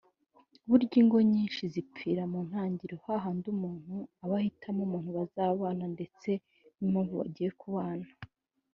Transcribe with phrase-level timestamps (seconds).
[0.67, 6.29] Burya ingo nyinshi zipfira mu ntangiriro hahandi umuntu aba ahitamo umuntu bazabana ndetse
[6.79, 8.07] n’impamvu bagiye kubana